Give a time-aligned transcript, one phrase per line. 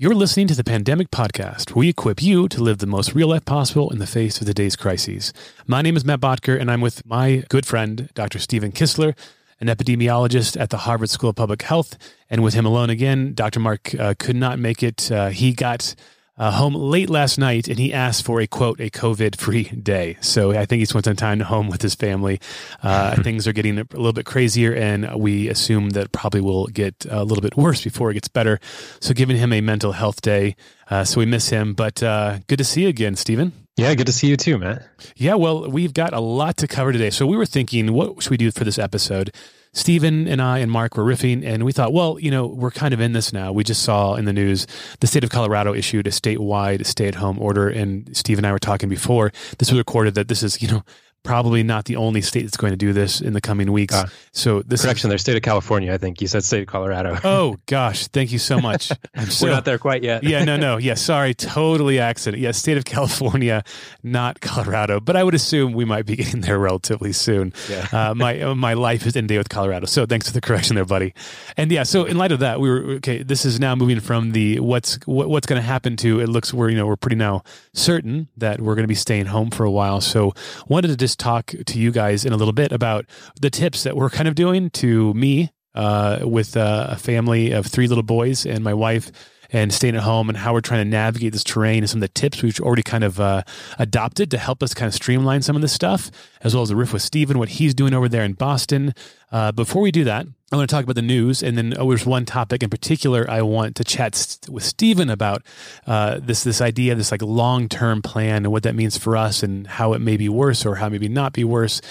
[0.00, 3.26] You're listening to the Pandemic Podcast, where we equip you to live the most real
[3.26, 5.32] life possible in the face of today's crises.
[5.66, 8.38] My name is Matt Botker, and I'm with my good friend, Dr.
[8.38, 9.16] Stephen Kissler,
[9.60, 11.98] an epidemiologist at the Harvard School of Public Health.
[12.30, 13.58] And with him alone again, Dr.
[13.58, 15.10] Mark uh, could not make it.
[15.10, 15.96] Uh, he got
[16.38, 20.16] uh, home late last night and he asked for a quote, a COVID free day.
[20.20, 22.40] So I think he spent some time home with his family.
[22.82, 27.06] Uh, things are getting a little bit crazier and we assume that probably will get
[27.10, 28.60] a little bit worse before it gets better.
[29.00, 30.56] So giving him a mental health day.
[30.90, 33.52] Uh, so we miss him, but uh, good to see you again, Stephen.
[33.76, 34.88] Yeah, good to see you too, Matt.
[35.16, 37.10] Yeah, well, we've got a lot to cover today.
[37.10, 39.32] So we were thinking, what should we do for this episode?
[39.72, 42.94] Stephen and I and Mark were riffing, and we thought, well, you know, we're kind
[42.94, 43.52] of in this now.
[43.52, 44.66] We just saw in the news
[45.00, 47.68] the state of Colorado issued a statewide stay at home order.
[47.68, 50.82] And Steve and I were talking before this was recorded that this is, you know,
[51.28, 53.94] probably not the only state that's going to do this in the coming weeks.
[53.94, 55.92] Uh, so this correction, is, their state of California.
[55.92, 57.18] I think you said state of Colorado.
[57.24, 58.90] oh gosh, thank you so much.
[59.14, 60.24] I'm so, We're not there quite yet.
[60.24, 60.94] yeah, no, no, yeah.
[60.94, 62.42] Sorry, totally accident.
[62.42, 63.62] Yeah, state of California,
[64.02, 65.00] not Colorado.
[65.00, 67.52] But I would assume we might be getting there relatively soon.
[67.68, 67.86] Yeah.
[67.92, 69.84] uh, my my life is in day with Colorado.
[69.84, 71.12] So thanks for the correction there, buddy.
[71.58, 73.22] And yeah, so in light of that, we were okay.
[73.22, 76.54] This is now moving from the what's what, what's going to happen to it looks
[76.54, 77.42] we're you know we're pretty now
[77.74, 80.00] certain that we're going to be staying home for a while.
[80.00, 80.32] So
[80.68, 83.06] wanted to just talk to you guys in a little bit about
[83.40, 87.66] the tips that we're kind of doing to me uh, with uh, a family of
[87.66, 89.12] three little boys and my wife
[89.50, 92.02] and staying at home and how we're trying to navigate this terrain and some of
[92.02, 93.42] the tips we've already kind of uh,
[93.78, 96.10] adopted to help us kind of streamline some of this stuff,
[96.42, 98.94] as well as the riff with Stephen, what he's doing over there in Boston.
[99.30, 101.88] Uh, before we do that, I want to talk about the news, and then oh,
[101.88, 105.42] there's one topic in particular I want to chat st- with Stephen about
[105.86, 109.42] uh, this this idea, this like long term plan, and what that means for us,
[109.42, 111.82] and how it may be worse or how maybe not be worse.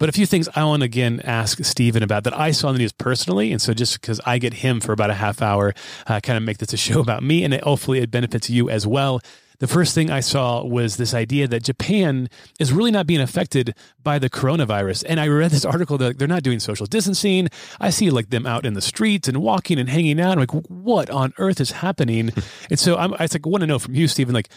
[0.00, 2.74] But a few things I want to again ask Stephen about that I saw in
[2.74, 5.74] the news personally, and so just because I get him for about a half hour,
[6.06, 8.68] uh, kind of make this a show about me, and it, hopefully it benefits you
[8.68, 9.20] as well
[9.60, 12.28] the first thing I saw was this idea that Japan
[12.58, 15.04] is really not being affected by the coronavirus.
[15.06, 17.48] And I read this article that they're not doing social distancing.
[17.78, 20.32] I see like them out in the streets and walking and hanging out.
[20.32, 22.32] I'm like, what on earth is happening?
[22.70, 24.48] and so I'm, I like, want to know from you, Stephen, like,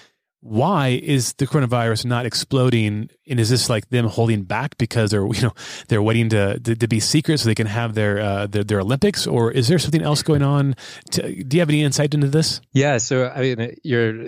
[0.44, 3.10] why is the coronavirus not exploding?
[3.28, 5.54] And is this like them holding back because they're you know
[5.88, 8.80] they're waiting to to, to be secret so they can have their, uh, their, their
[8.82, 10.76] Olympics, or is there something else going on?
[11.12, 12.60] To, do you have any insight into this?
[12.74, 14.22] Yeah, so I mean, you're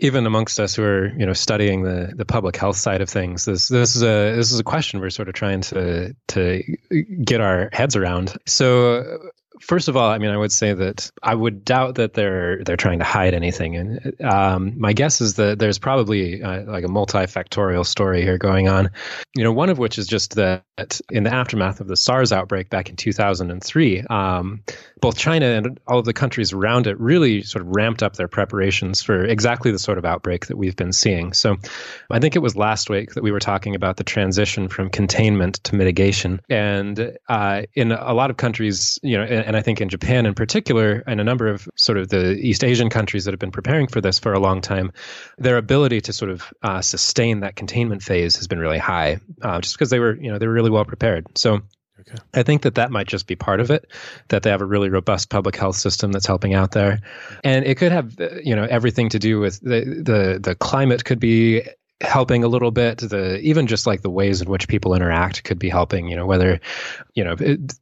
[0.00, 3.44] even amongst us who are you know studying the the public health side of things.
[3.44, 6.62] This this is a this is a question we're sort of trying to to
[7.24, 8.36] get our heads around.
[8.46, 9.18] So
[9.60, 12.76] First of all, I mean, I would say that I would doubt that they're they're
[12.76, 16.88] trying to hide anything, and um, my guess is that there's probably uh, like a
[16.88, 18.90] multifactorial story here going on.
[19.34, 22.68] You know, one of which is just that in the aftermath of the SARS outbreak
[22.68, 24.62] back in 2003, um,
[25.00, 28.28] both China and all of the countries around it really sort of ramped up their
[28.28, 31.32] preparations for exactly the sort of outbreak that we've been seeing.
[31.32, 31.56] So,
[32.10, 35.62] I think it was last week that we were talking about the transition from containment
[35.64, 39.88] to mitigation, and uh, in a lot of countries, you know and I think in
[39.88, 43.38] Japan in particular, and a number of sort of the East Asian countries that have
[43.38, 44.92] been preparing for this for a long time,
[45.38, 49.60] their ability to sort of uh, sustain that containment phase has been really high, uh,
[49.60, 51.26] just because they were, you know, they were really well prepared.
[51.38, 51.62] So.
[51.98, 52.18] Okay.
[52.34, 53.90] I think that that might just be part of it,
[54.28, 57.00] that they have a really robust public health system that's helping out there,
[57.42, 58.14] and it could have,
[58.44, 61.62] you know, everything to do with the the the climate could be
[62.02, 65.58] helping a little bit the even just like the ways in which people interact could
[65.58, 66.60] be helping you know whether
[67.14, 67.72] you know it,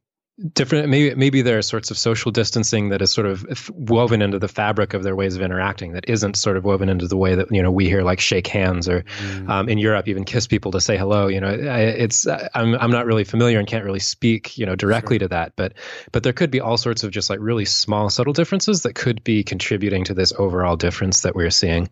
[0.51, 4.37] different maybe maybe there are sorts of social distancing that is sort of woven into
[4.37, 7.35] the fabric of their ways of interacting that isn't sort of woven into the way
[7.35, 9.49] that you know we here like shake hands or mm.
[9.49, 13.05] um, in Europe even kiss people to say hello you know it's I'm I'm not
[13.05, 15.19] really familiar and can't really speak you know directly sure.
[15.19, 15.73] to that but
[16.11, 19.23] but there could be all sorts of just like really small subtle differences that could
[19.23, 21.89] be contributing to this overall difference that we're seeing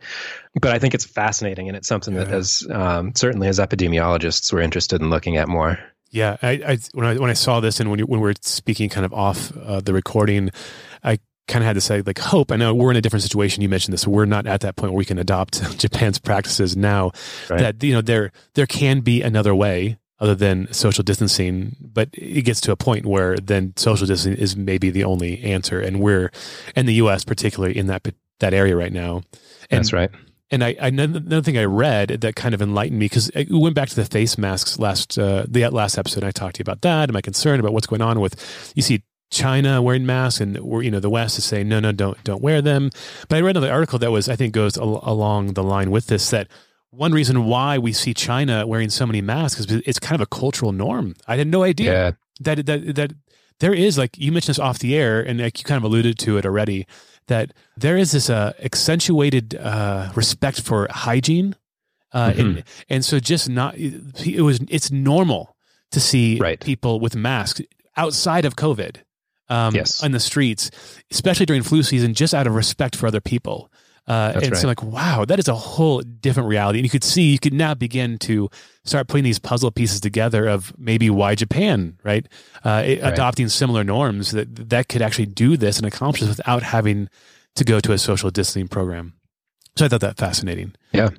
[0.60, 2.26] but I think it's fascinating and it's something yeah.
[2.26, 5.80] that as um, certainly as epidemiologists we're interested in looking at more
[6.14, 8.36] yeah, I, I, when I when I saw this and when you, when we were
[8.42, 10.52] speaking kind of off uh, the recording,
[11.04, 12.52] I kind of had to say like hope.
[12.52, 13.64] I know we're in a different situation.
[13.64, 14.06] You mentioned this.
[14.06, 17.14] We're not at that point where we can adopt Japan's practices now.
[17.50, 17.60] Right.
[17.60, 22.44] That you know there there can be another way other than social distancing, but it
[22.44, 26.32] gets to a point where then social distancing is maybe the only answer, and we're
[26.76, 27.24] in the U.S.
[27.24, 28.08] particularly in that
[28.40, 29.24] that area right now.
[29.72, 30.12] And, That's right.
[30.54, 33.74] And I, I another thing I read that kind of enlightened me because we went
[33.74, 36.24] back to the face masks last uh, the last episode.
[36.24, 38.84] I talked to you about that and my concern about what's going on with you
[38.84, 39.02] see
[39.32, 42.44] China wearing masks and we're, you know the West is saying no no don't don't
[42.44, 42.92] wear them.
[43.30, 46.06] But I read another article that was I think goes al- along the line with
[46.06, 46.50] this that
[46.92, 50.28] one reason why we see China wearing so many masks is it's kind of a
[50.28, 51.16] cultural norm.
[51.28, 52.12] I had no idea yeah.
[52.42, 53.14] that that that
[53.60, 56.18] there is like you mentioned this off the air, and like you kind of alluded
[56.20, 56.88] to it already,
[57.28, 61.56] that there is this uh, accentuated uh, respect for hygiene,
[62.12, 62.40] uh, mm-hmm.
[62.40, 65.56] and and so just not it was it's normal
[65.92, 66.60] to see right.
[66.60, 67.62] people with masks
[67.98, 68.98] outside of COVID.
[69.50, 70.02] Um, yes.
[70.02, 70.72] on the streets,
[71.12, 73.70] especially during flu season, just out of respect for other people.
[74.06, 74.58] Uh, and right.
[74.58, 76.80] so, like, wow, that is a whole different reality.
[76.80, 78.50] And you could see, you could now begin to
[78.84, 82.28] start putting these puzzle pieces together of maybe why Japan, right,
[82.66, 83.00] uh, right.
[83.02, 87.08] adopting similar norms that that could actually do this and accomplish this without having
[87.56, 89.14] to go to a social distancing program.
[89.78, 90.76] So I thought that fascinating.
[90.92, 91.10] Yeah.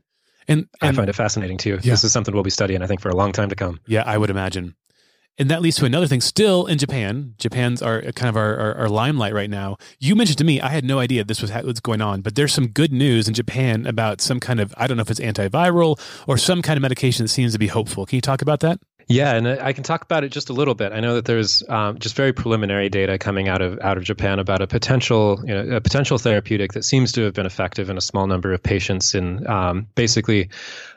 [0.47, 1.79] And, and I find it fascinating too.
[1.83, 1.93] Yeah.
[1.93, 3.81] This is something we'll be studying, I think, for a long time to come.
[3.87, 4.75] Yeah, I would imagine
[5.39, 7.35] and that leads to another thing still in Japan.
[7.39, 9.77] Japan's our uh, kind of our, our, our, limelight right now.
[9.99, 12.53] You mentioned to me, I had no idea this was what's going on, but there's
[12.53, 15.99] some good news in Japan about some kind of, I don't know if it's antiviral
[16.29, 18.07] or some kind of medication that seems to be hopeful.
[18.07, 18.79] Can you talk about that?
[19.07, 20.93] Yeah, and I can talk about it just a little bit.
[20.93, 24.39] I know that there's um, just very preliminary data coming out of out of Japan
[24.39, 27.99] about a potential you know, a potential therapeutic that seems to have been effective in
[27.99, 29.15] a small number of patients.
[29.15, 30.49] In um, basically,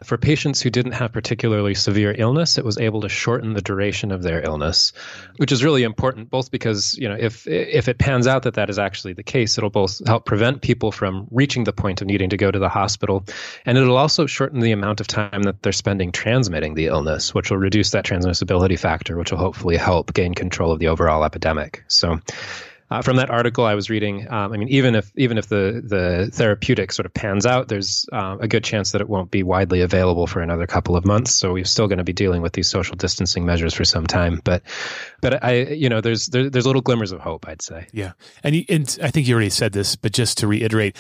[0.05, 4.11] for patients who didn't have particularly severe illness, it was able to shorten the duration
[4.11, 4.93] of their illness,
[5.35, 6.29] which is really important.
[6.29, 9.57] Both because you know if if it pans out that that is actually the case,
[9.57, 12.69] it'll both help prevent people from reaching the point of needing to go to the
[12.69, 13.25] hospital,
[13.65, 17.51] and it'll also shorten the amount of time that they're spending transmitting the illness, which
[17.51, 21.83] will reduce that transmissibility factor, which will hopefully help gain control of the overall epidemic.
[21.87, 22.19] So,
[22.89, 25.81] uh, from that article I was reading, um, I mean, even if even if the
[25.83, 29.43] the therapeutic sort of pans out, there's uh, a good chance that it won't be
[29.43, 31.33] widely available for another couple of months.
[31.33, 34.39] So we're still going to be dealing with these social distancing measures for some time.
[34.41, 34.63] But
[35.19, 37.87] but I, you know, there's there, there's little glimmers of hope, I'd say.
[37.91, 40.95] Yeah, and and I think you already said this, but just to reiterate,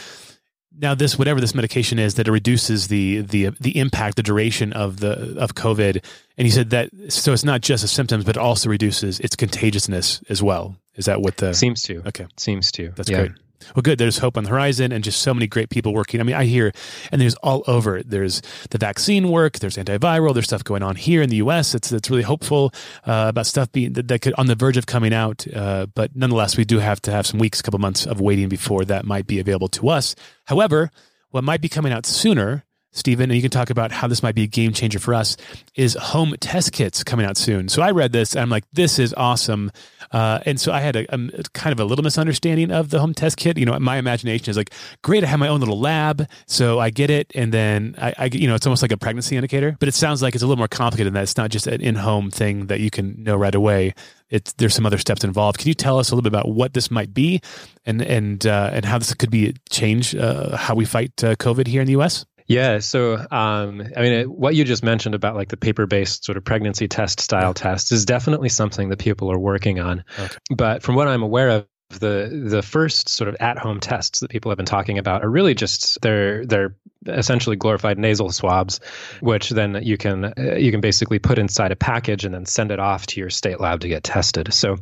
[0.79, 4.73] now this whatever this medication is that it reduces the the the impact the duration
[4.73, 6.03] of the of covid.
[6.37, 9.35] And you said that so it's not just the symptoms but it also reduces its
[9.35, 10.75] contagiousness as well.
[10.95, 12.01] Is that what the seems to.
[12.07, 12.27] Okay.
[12.37, 12.91] Seems to.
[12.95, 13.27] That's yeah.
[13.27, 13.31] great
[13.75, 13.97] well, good.
[13.97, 16.19] There's hope on the horizon and just so many great people working.
[16.19, 16.71] I mean, I hear,
[17.11, 18.03] and there's all over.
[18.03, 21.75] There's the vaccine work, there's antiviral, there's stuff going on here in the US.
[21.75, 22.71] It's, it's really hopeful
[23.05, 25.45] uh, about stuff being that, that, could on the verge of coming out.
[25.53, 28.49] Uh, but nonetheless, we do have to have some weeks, a couple months of waiting
[28.49, 30.15] before that might be available to us.
[30.45, 30.91] However,
[31.31, 32.63] what might be coming out sooner
[32.97, 35.37] Stephen, and you can talk about how this might be a game changer for us,
[35.75, 37.69] is home test kits coming out soon.
[37.69, 39.71] So I read this and I'm like, this is awesome.
[40.11, 43.13] Uh, and so I had a, a, kind of a little misunderstanding of the home
[43.13, 43.57] test kit.
[43.57, 46.89] You know, my imagination is like, great, I have my own little lab, so I
[46.89, 49.75] get it, and then I, I you know, it's almost like a pregnancy indicator.
[49.79, 51.23] But it sounds like it's a little more complicated than that.
[51.23, 53.93] It's not just an in-home thing that you can know right away.
[54.29, 55.59] It's there's some other steps involved.
[55.59, 57.41] Can you tell us a little bit about what this might be,
[57.85, 61.67] and and uh, and how this could be change uh, how we fight uh, COVID
[61.67, 62.25] here in the U.S.
[62.47, 62.79] Yeah.
[62.79, 66.37] So, um, I mean, it, what you just mentioned about like the paper based sort
[66.37, 70.03] of pregnancy test style test is definitely something that people are working on.
[70.17, 70.37] Okay.
[70.55, 74.29] But from what I'm aware of, the the first sort of at home tests that
[74.29, 76.75] people have been talking about are really just they're they're
[77.07, 78.79] essentially glorified nasal swabs,
[79.19, 82.71] which then you can uh, you can basically put inside a package and then send
[82.71, 84.53] it off to your state lab to get tested.
[84.53, 84.77] So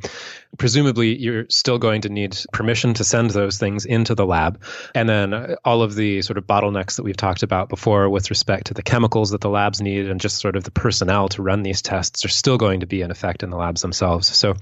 [0.57, 4.62] presumably you're still going to need permission to send those things into the lab,
[4.94, 8.68] and then all of the sort of bottlenecks that we've talked about before with respect
[8.68, 11.63] to the chemicals that the labs need and just sort of the personnel to run
[11.63, 14.27] these tests are still going to be in effect in the labs themselves.
[14.27, 14.56] So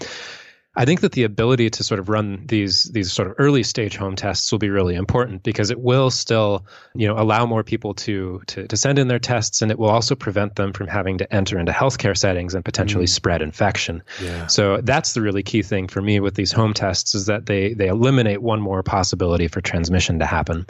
[0.76, 3.96] I think that the ability to sort of run these these sort of early stage
[3.96, 6.66] home tests will be really important because it will still,
[6.96, 9.90] you know, allow more people to to, to send in their tests and it will
[9.90, 13.10] also prevent them from having to enter into healthcare settings and potentially mm.
[13.10, 14.02] spread infection.
[14.22, 14.48] Yeah.
[14.48, 17.74] So that's the really key thing for me with these home tests is that they
[17.74, 20.66] they eliminate one more possibility for transmission to happen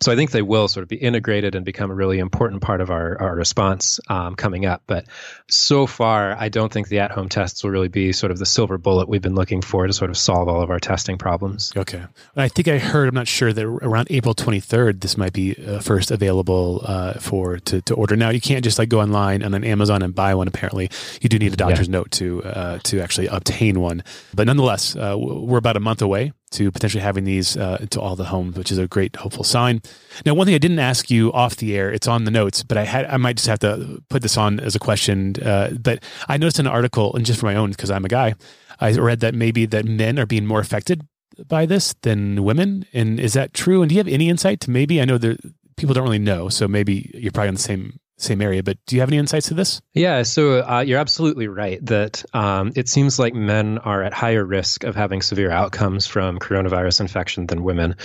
[0.00, 2.80] so I think they will sort of be integrated and become a really important part
[2.80, 4.82] of our, our response um, coming up.
[4.86, 5.06] But
[5.48, 8.78] so far, I don't think the at-home tests will really be sort of the silver
[8.78, 11.72] bullet we've been looking for to sort of solve all of our testing problems.
[11.76, 12.04] Okay.
[12.36, 15.80] I think I heard, I'm not sure, that around April 23rd, this might be uh,
[15.80, 18.14] first available uh, for to, to order.
[18.14, 20.90] Now, you can't just like go online and on Amazon and buy one, apparently.
[21.20, 21.92] You do need a doctor's yeah.
[21.92, 24.04] note to, uh, to actually obtain one.
[24.32, 28.16] But nonetheless, uh, we're about a month away to potentially having these uh, to all
[28.16, 29.82] the homes, which is a great hopeful sign.
[30.24, 32.76] Now, one thing I didn't ask you off the air, it's on the notes, but
[32.76, 35.34] I had I might just have to put this on as a question.
[35.42, 38.34] Uh, but I noticed an article, and just for my own, because I'm a guy,
[38.80, 41.06] I read that maybe that men are being more affected
[41.46, 43.82] by this than women, and is that true?
[43.82, 45.00] And do you have any insight to maybe?
[45.00, 45.38] I know that
[45.76, 48.62] people don't really know, so maybe you're probably on the same same area.
[48.62, 49.80] But do you have any insights to this?
[49.94, 54.44] Yeah, so uh, you're absolutely right that um, it seems like men are at higher
[54.44, 57.96] risk of having severe outcomes from coronavirus infection than women,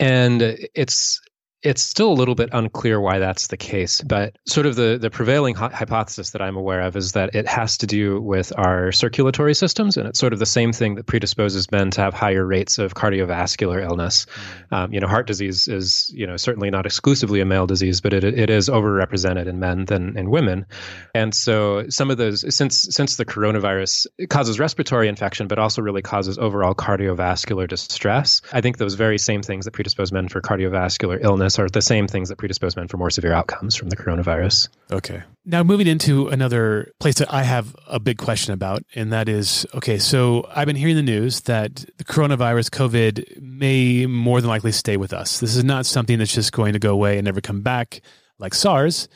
[0.00, 1.20] and it's
[1.62, 5.10] it's still a little bit unclear why that's the case, but sort of the, the
[5.10, 9.54] prevailing hypothesis that I'm aware of is that it has to do with our circulatory
[9.54, 12.78] systems, and it's sort of the same thing that predisposes men to have higher rates
[12.78, 14.26] of cardiovascular illness.
[14.70, 14.76] Mm.
[14.76, 18.12] Um, you know, heart disease is you know certainly not exclusively a male disease, but
[18.12, 20.66] it it is overrepresented in men than in women,
[21.12, 26.02] and so some of those since since the coronavirus causes respiratory infection, but also really
[26.02, 28.42] causes overall cardiovascular distress.
[28.52, 31.82] I think those very same things that predispose men for cardiovascular illness illness are the
[31.82, 34.68] same things that predispose men for more severe outcomes from the coronavirus.
[34.92, 35.22] Okay.
[35.44, 39.66] Now, moving into another place that I have a big question about, and that is
[39.74, 44.72] okay, so I've been hearing the news that the coronavirus, COVID, may more than likely
[44.72, 45.40] stay with us.
[45.40, 48.02] This is not something that's just going to go away and never come back
[48.38, 49.08] like SARS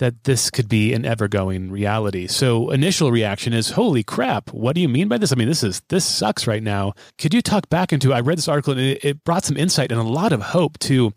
[0.00, 2.26] that this could be an ever-going reality.
[2.26, 4.50] So initial reaction is, "Holy crap!
[4.52, 5.32] What do you mean by this?
[5.32, 8.12] I mean, this is this sucks right now." Could you talk back into?
[8.12, 10.78] I read this article and it, it brought some insight and a lot of hope
[10.80, 11.12] to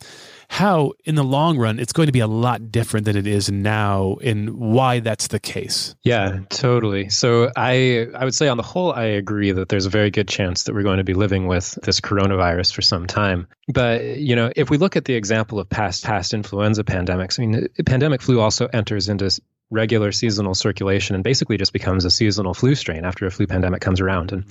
[0.50, 3.52] how in the long run it's going to be a lot different than it is
[3.52, 5.96] now and why that's the case.
[6.04, 7.10] Yeah, totally.
[7.10, 10.28] So I I would say on the whole I agree that there's a very good
[10.28, 13.48] chance that we're going to be living with this coronavirus for some time.
[13.74, 17.46] But you know, if we look at the example of past past influenza pandemics, I
[17.46, 19.30] mean pandemic flu also enters into
[19.70, 23.82] regular seasonal circulation and basically just becomes a seasonal flu strain after a flu pandemic
[23.82, 24.32] comes around.
[24.32, 24.46] And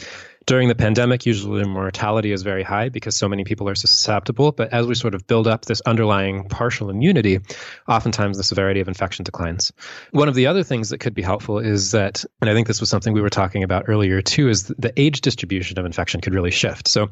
[0.46, 4.52] during the pandemic, usually mortality is very high because so many people are susceptible.
[4.52, 7.40] But as we sort of build up this underlying partial immunity,
[7.88, 9.72] oftentimes the severity of infection declines.
[10.12, 12.78] One of the other things that could be helpful is that, and I think this
[12.78, 16.34] was something we were talking about earlier too, is the age distribution of infection could
[16.34, 16.86] really shift.
[16.86, 17.08] So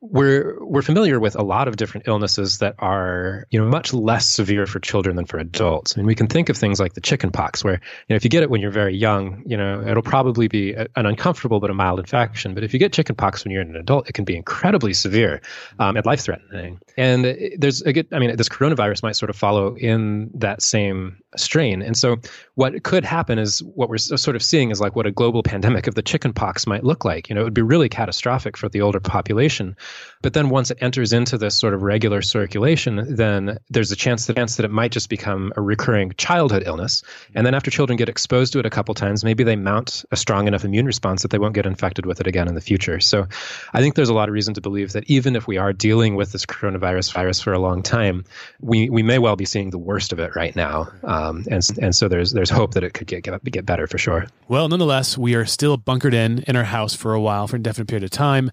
[0.00, 4.26] we're we're familiar with a lot of different illnesses that are you know much less
[4.26, 5.96] severe for children than for adults.
[5.96, 8.30] I mean, we can think of things like the chickenpox, where you know if you
[8.30, 11.70] get it when you're very young, you know it'll probably be a, an uncomfortable but
[11.70, 14.36] a mild infection but if you get chickenpox when you're an adult, it can be
[14.36, 15.40] incredibly severe
[15.78, 16.80] um, and life threatening.
[16.96, 17.24] And
[17.58, 21.82] there's a good, I mean, this coronavirus might sort of follow in that same strain.
[21.82, 22.16] And so
[22.54, 25.86] what could happen is what we're sort of seeing is like what a global pandemic
[25.86, 27.28] of the chickenpox might look like.
[27.28, 29.76] You know, it would be really catastrophic for the older population.
[30.20, 34.26] But then once it enters into this sort of regular circulation, then there's a chance
[34.26, 37.02] that, chance that it might just become a recurring childhood illness.
[37.34, 40.16] And then after children get exposed to it a couple times, maybe they mount a
[40.16, 43.00] strong enough immune response that they won't get infected with it again in the future.
[43.00, 43.26] So
[43.72, 46.14] I think there's a lot of reason to believe that even if we are dealing
[46.14, 48.24] with this coronavirus virus for a long time,
[48.60, 50.88] we, we may well be seeing the worst of it right now.
[51.02, 54.26] Um, and, and so there's, there's hope that it could get, get, better for sure.
[54.48, 57.60] Well, nonetheless, we are still bunkered in in our house for a while, for an
[57.60, 58.50] indefinite period of time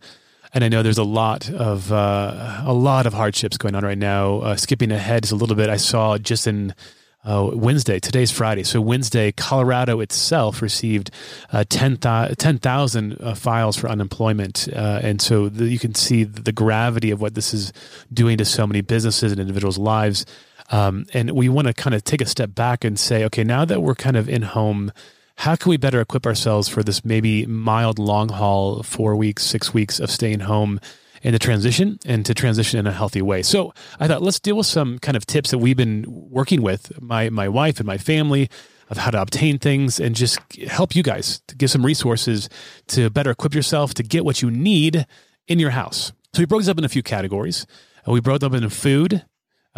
[0.54, 3.98] and I know there's a lot of uh, a lot of hardships going on right
[3.98, 4.40] now.
[4.40, 6.74] Uh, skipping ahead just a little bit, I saw just in
[7.24, 8.00] uh, Wednesday.
[8.00, 8.64] Today's Friday.
[8.64, 11.12] So Wednesday, Colorado itself received
[11.52, 14.70] uh, 10,000 10, uh, files for unemployment.
[14.74, 17.74] Uh, and so the, you can see the gravity of what this is
[18.12, 20.26] doing to so many businesses and individuals' lives.
[20.70, 23.66] Um, and we want to kind of take a step back and say, okay, now
[23.66, 24.92] that we're kind of in home,
[25.38, 29.74] how can we better equip ourselves for this maybe mild long haul, four weeks, six
[29.74, 30.80] weeks of staying home
[31.24, 33.42] and to transition and to transition in a healthy way.
[33.42, 37.02] So I thought let's deal with some kind of tips that we've been working with
[37.02, 38.50] my my wife and my family
[38.90, 42.50] of how to obtain things and just help you guys to give some resources
[42.88, 45.06] to better equip yourself to get what you need
[45.48, 46.12] in your house.
[46.34, 47.68] So we broke this up in a few categories.
[48.08, 49.26] Uh, we broke them up into food,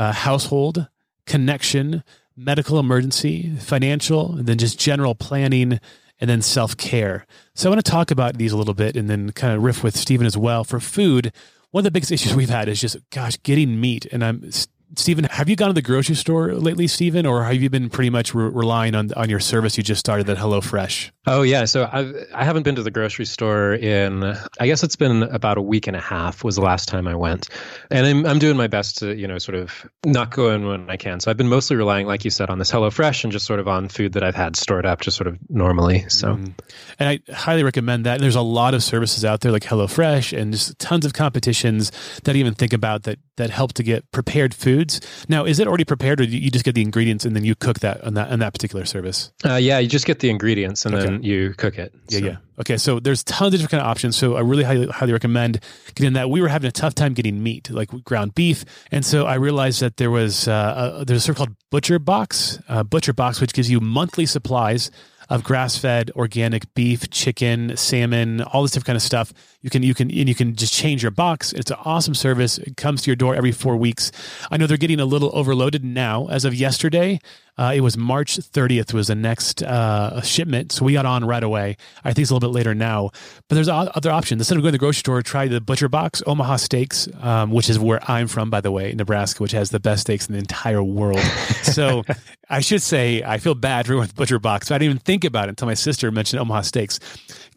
[0.02, 0.88] uh, household,
[1.28, 2.04] connection,
[2.36, 5.80] medical emergency, financial, and then just general planning
[6.20, 7.28] and then self care.
[7.54, 9.84] So I want to talk about these a little bit and then kind of riff
[9.84, 10.64] with Stephen as well.
[10.64, 11.32] For food,
[11.70, 14.08] one of the biggest issues we've had is just, gosh, getting meat.
[14.12, 14.50] And I'm
[14.96, 18.10] Stephen, have you gone to the grocery store lately, Stephen, or have you been pretty
[18.10, 21.12] much re- relying on on your service you just started at HelloFresh?
[21.28, 24.24] Oh yeah, so I've I haven't been to the grocery store in
[24.60, 27.14] I guess it's been about a week and a half was the last time I
[27.14, 27.48] went,
[27.92, 30.90] and I'm I'm doing my best to you know sort of not go in when
[30.90, 31.20] I can.
[31.20, 33.68] So I've been mostly relying, like you said, on this HelloFresh and just sort of
[33.68, 36.10] on food that I've had stored up, just sort of normally.
[36.10, 36.54] So, mm.
[36.98, 38.20] and I highly recommend that.
[38.20, 41.92] There's a lot of services out there like HelloFresh and just tons of competitions
[42.24, 45.02] that even think about that that help to get prepared foods.
[45.30, 47.54] Now, is it already prepared, or do you just get the ingredients and then you
[47.54, 49.32] cook that on that on that particular service?
[49.46, 51.06] Uh, yeah, you just get the ingredients and okay.
[51.06, 51.94] then you cook it.
[52.10, 52.26] Yeah, so.
[52.26, 52.38] yeah.
[52.60, 54.16] Okay, so there's tons of different kind of options.
[54.16, 55.60] So I really highly, highly recommend
[55.96, 56.30] getting that.
[56.30, 59.82] We were having a tough time getting meat, like ground beef, and so I realized
[59.82, 63.54] that there was uh, a, there's a service called Butcher Box, uh, Butcher Box, which
[63.54, 64.92] gives you monthly supplies
[65.32, 69.34] of grass-fed organic beef, chicken, salmon, all this different kind of stuff.
[69.62, 71.54] You can you can and you can just change your box.
[71.54, 72.58] It's an awesome service.
[72.58, 74.12] It comes to your door every four weeks.
[74.52, 76.28] I know they're getting a little overloaded now.
[76.28, 77.22] As of yesterday,
[77.62, 81.44] Uh, it was March 30th was the next uh, shipment, so we got on right
[81.44, 81.78] away.
[82.04, 83.12] I think it's a little bit later now,
[83.48, 84.42] but there's other options.
[84.42, 87.70] Instead of going to the grocery store, try the Butcher Box Omaha Steaks, um, which
[87.70, 90.40] is where I'm from, by the way, Nebraska, which has the best steaks in the
[90.40, 91.20] entire world.
[91.62, 92.02] so
[92.50, 94.70] I should say I feel bad for going with Butcher Box.
[94.70, 97.00] So I didn't even think about it until my sister mentioned Omaha Steaks.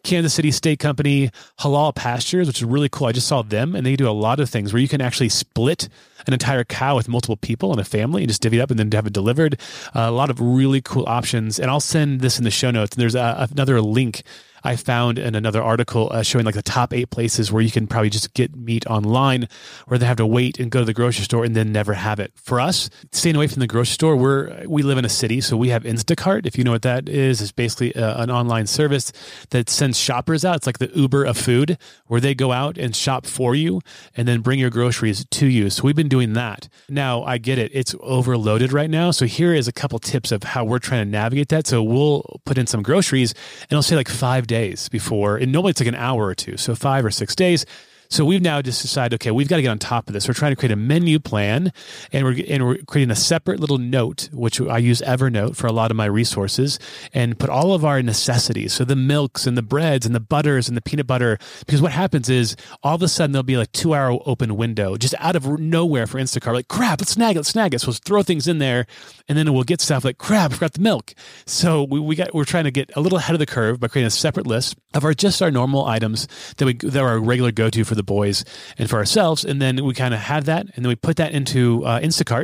[0.05, 3.07] Kansas City Steak Company, Halal Pastures, which is really cool.
[3.07, 5.29] I just saw them, and they do a lot of things where you can actually
[5.29, 5.89] split
[6.27, 8.79] an entire cow with multiple people in a family and just divvy it up and
[8.79, 9.59] then have it delivered.
[9.95, 11.59] Uh, a lot of really cool options.
[11.59, 12.95] And I'll send this in the show notes.
[12.95, 14.23] And there's a, another link
[14.65, 17.85] I found in another article uh, showing like the top eight places where you can
[17.85, 19.47] probably just get meat online,
[19.85, 22.19] where they have to wait and go to the grocery store and then never have
[22.19, 22.33] it.
[22.35, 25.55] For us, staying away from the grocery store, we're we live in a city, so
[25.55, 26.47] we have Instacart.
[26.47, 29.11] If you know what that is, it's basically uh, an online service
[29.51, 30.55] that sends shoppers out.
[30.55, 33.81] It's like the Uber of food, where they go out and shop for you
[34.17, 35.69] and then bring your groceries to you.
[35.69, 36.69] So we've been doing that.
[36.89, 39.11] Now I get it; it's overloaded right now.
[39.11, 41.67] So here is a couple tips of how we're trying to navigate that.
[41.67, 45.51] So we'll put in some groceries, and it'll say like five days days before, and
[45.51, 47.65] normally it's like an hour or two, so five or six days
[48.09, 50.27] so we've now just decided, okay, we've got to get on top of this.
[50.27, 51.71] We're trying to create a menu plan,
[52.11, 55.71] and we're and we're creating a separate little note, which I use Evernote for a
[55.71, 56.79] lot of my resources,
[57.13, 60.67] and put all of our necessities, so the milks and the breads and the butters
[60.67, 61.37] and the peanut butter.
[61.59, 64.97] Because what happens is all of a sudden there'll be like two hour open window
[64.97, 66.53] just out of nowhere for Instacart.
[66.53, 67.79] Like crap, let's snag it, let's snag it.
[67.79, 68.85] So let's throw things in there,
[69.27, 71.13] and then we'll get stuff like crap, I forgot the milk.
[71.45, 73.87] So we, we got we're trying to get a little ahead of the curve by
[73.87, 77.19] creating a separate list of our just our normal items that we that are our
[77.19, 78.45] regular go to for the boys
[78.77, 79.43] and for ourselves.
[79.43, 82.43] And then we kind of have that, and then we put that into uh, Instacart,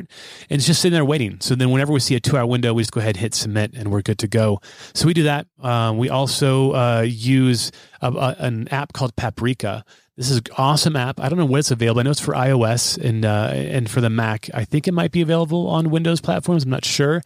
[0.50, 1.39] and it's just sitting there waiting.
[1.41, 3.34] So then whenever we see a two hour window, we just go ahead and hit
[3.34, 4.60] submit, and we're good to go.
[4.94, 5.48] So we do that.
[5.62, 9.84] Um, we also uh, use a, a, an app called Paprika.
[10.18, 11.20] This is an awesome app.
[11.20, 12.01] I don't know when it's available.
[12.01, 14.50] I know it's for iOS and uh, and for the Mac.
[14.53, 16.63] I think it might be available on Windows platforms.
[16.63, 17.22] I'm not sure,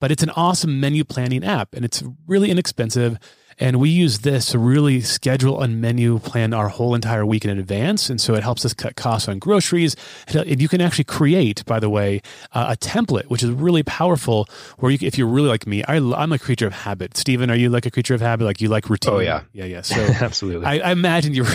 [0.00, 3.18] but it's an awesome menu planning app, and it's really inexpensive.
[3.58, 7.58] And we use this to really schedule and menu plan our whole entire week in
[7.58, 8.10] advance.
[8.10, 9.96] And so it helps us cut costs on groceries.
[10.28, 12.20] And you can actually create, by the way,
[12.52, 16.32] uh, a template, which is really powerful.Epwhere you, if you're really like me, I, am
[16.32, 17.16] a creature of habit.
[17.16, 18.44] Stephen, are you like a creature of habit?
[18.44, 19.14] Like you like routine?
[19.14, 19.82] Oh yeah, yeah, yeah.
[19.82, 20.66] So absolutely.
[20.66, 21.46] I, I, imagine you're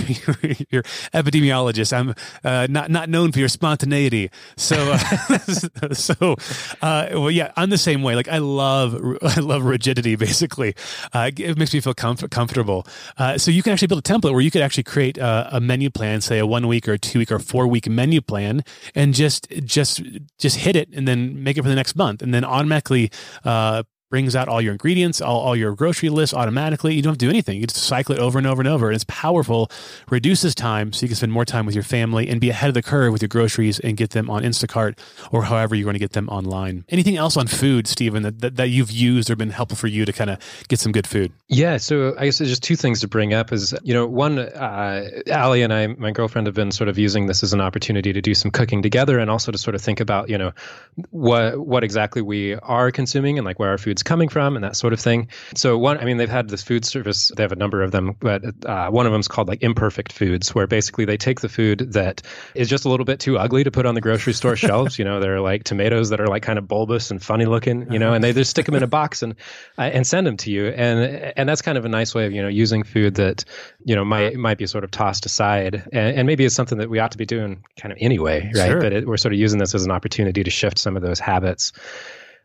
[0.70, 0.84] you're
[1.14, 1.94] epidemiologist.
[1.94, 4.30] I'm uh, not not known for your spontaneity.
[4.58, 5.38] So uh,
[5.94, 6.36] so
[6.82, 8.16] uh, well, yeah, I'm the same way.
[8.16, 10.16] Like I love I love rigidity.
[10.16, 10.76] Basically,
[11.14, 12.86] uh, it makes me feel feel comf- comfortable.
[13.18, 15.60] Uh, so you can actually build a template where you could actually create a, a
[15.60, 18.64] menu plan, say a one week or two week or four week menu plan,
[18.96, 20.02] and just just
[20.40, 23.12] just hit it, and then make it for the next month, and then automatically
[23.44, 26.94] uh, brings out all your ingredients, all, all your grocery lists automatically.
[26.94, 27.60] You don't have to do anything.
[27.60, 28.90] You just cycle it over and over and over.
[28.90, 29.72] And it's powerful,
[30.08, 32.76] reduces time so you can spend more time with your family and be ahead of
[32.76, 35.00] the curve with your groceries and get them on Instacart
[35.32, 36.86] or however you're going to get them online.
[36.90, 40.06] Anything else on food, Stephen, that, that, that you've used or been helpful for you
[40.06, 41.32] to kind of get some good food?
[41.48, 41.78] Yeah.
[41.78, 45.10] So I guess there's just two things to bring up is, you know, one, uh,
[45.28, 48.22] Allie and I, my girlfriend, have been sort of using this as an opportunity to
[48.22, 50.52] do some cooking together and also to sort of think about, you know,
[51.10, 54.76] what, what exactly we are consuming and like where our food's coming from and that
[54.76, 55.30] sort of thing.
[55.56, 57.32] So one, I mean, they've had this food service.
[57.36, 60.12] They have a number of them, but uh, one of them is called like imperfect
[60.12, 62.22] foods, where basically they take the food that
[62.56, 65.00] is just a little bit too ugly to put on the grocery store shelves.
[65.00, 67.92] You know, they're like tomatoes that are like kind of bulbous and funny looking.
[67.92, 69.36] You know, and they just stick them in a box and
[69.78, 70.68] uh, and send them to you.
[70.68, 73.46] And and that's kind of a nice way of you know using food that
[73.84, 76.90] you know might might be sort of tossed aside, and, and maybe it's something that
[76.90, 78.70] we ought to be doing kind of anyway, right?
[78.70, 78.82] Sure.
[78.82, 81.20] But it, we're sort of using this as an opportunity to shift some of those
[81.20, 81.72] habits.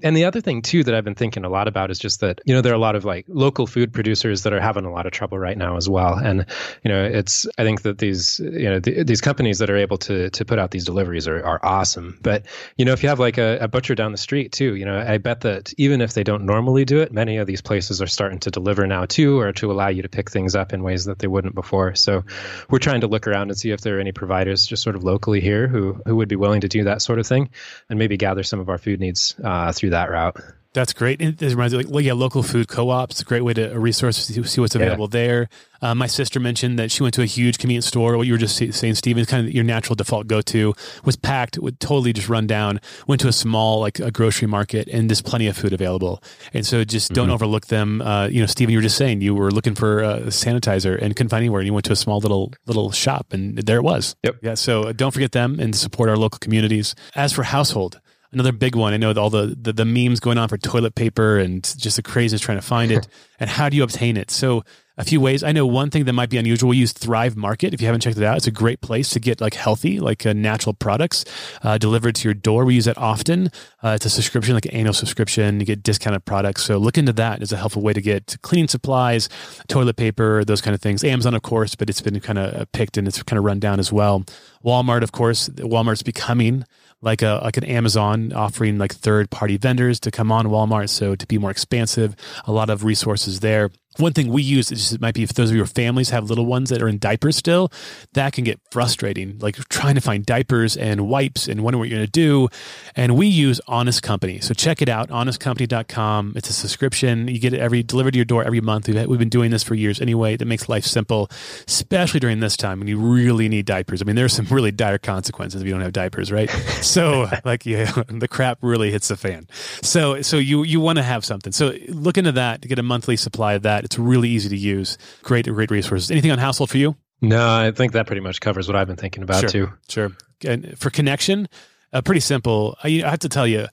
[0.02, 2.40] And the other thing too that I've been thinking a lot about is just that
[2.44, 4.92] you know there are a lot of like local food producers that are having a
[4.92, 6.14] lot of trouble right now as well.
[6.14, 6.46] And
[6.84, 9.98] you know it's I think that these you know the, these companies that are able
[9.98, 12.18] to to put out these deliveries are, are awesome.
[12.22, 14.84] But you know if you have like a, a butcher down the street too, you
[14.84, 18.00] know I bet that even if they don't normally do it, many of these places
[18.00, 20.82] are starting to deliver now too, or to allow you to pick things up in
[20.82, 21.96] ways that they wouldn't before.
[21.96, 22.24] So
[22.70, 25.02] we're trying to look around and see if there are any providers just sort of
[25.02, 27.50] locally here who who would be willing to do that sort of thing,
[27.90, 30.36] and maybe gather some of our food needs uh, through that route.
[30.74, 31.20] That's great.
[31.20, 33.22] It reminds me, like, well, yeah, local food co-ops.
[33.22, 35.20] A great way to a resource to see what's available yeah.
[35.20, 35.48] there.
[35.80, 38.16] Uh, my sister mentioned that she went to a huge convenience store.
[38.18, 40.74] What you were just saying, Stephen, kind of your natural default go-to
[41.04, 42.80] was packed, would totally just run down.
[43.06, 46.22] Went to a small like a grocery market, and there's plenty of food available.
[46.52, 47.34] And so just don't mm-hmm.
[47.34, 48.02] overlook them.
[48.02, 51.16] Uh, you know, Stephen, you were just saying you were looking for a sanitizer and
[51.16, 53.84] couldn't find anywhere, and you went to a small little little shop, and there it
[53.84, 54.16] was.
[54.22, 54.36] Yep.
[54.42, 54.54] Yeah.
[54.54, 56.94] So don't forget them and support our local communities.
[57.16, 58.00] As for household
[58.32, 58.92] another big one.
[58.92, 62.02] I know all the, the, the memes going on for toilet paper and just the
[62.02, 63.08] craziness trying to find it
[63.40, 64.30] and how do you obtain it.
[64.30, 64.64] So
[64.98, 65.44] a few ways.
[65.44, 66.70] I know one thing that might be unusual.
[66.70, 67.72] We use Thrive Market.
[67.72, 70.26] If you haven't checked it out, it's a great place to get like healthy, like
[70.26, 71.24] uh, natural products
[71.62, 72.64] uh, delivered to your door.
[72.64, 73.52] We use that often.
[73.82, 75.60] Uh, it's a subscription, like an annual subscription.
[75.60, 76.64] You get discounted products.
[76.64, 79.28] So look into that as a helpful way to get cleaning supplies,
[79.68, 81.04] toilet paper, those kind of things.
[81.04, 83.60] Amazon, of course, but it's been kind of uh, picked and it's kind of run
[83.60, 84.24] down as well.
[84.64, 86.64] Walmart, of course, Walmart's becoming
[87.00, 90.88] like a like an Amazon offering like third party vendors to come on Walmart.
[90.88, 94.92] So to be more expansive, a lot of resources there one thing we use is
[94.92, 97.36] it might be if those of your families have little ones that are in diapers
[97.36, 97.70] still,
[98.12, 99.38] that can get frustrating.
[99.38, 102.48] Like trying to find diapers and wipes and wondering what you're going to do.
[102.94, 104.40] And we use Honest Company.
[104.40, 106.34] So check it out, honestcompany.com.
[106.36, 107.28] It's a subscription.
[107.28, 108.88] You get it every delivered to your door every month.
[108.88, 110.36] We've, we've been doing this for years anyway.
[110.36, 111.30] That makes life simple,
[111.66, 114.00] especially during this time when you really need diapers.
[114.00, 116.50] I mean, there's some really dire consequences if you don't have diapers, right?
[116.82, 119.48] so like yeah, the crap really hits the fan.
[119.82, 121.52] So so you you want to have something.
[121.52, 123.87] So look into that to get a monthly supply of that.
[123.88, 124.98] It's really easy to use.
[125.22, 126.10] Great, great resources.
[126.10, 126.94] Anything on household for you?
[127.22, 129.72] No, I think that pretty much covers what I've been thinking about sure, too.
[129.88, 130.12] Sure.
[130.44, 131.48] And for connection,
[131.92, 132.76] uh, pretty simple.
[132.84, 133.66] I, I have to tell you,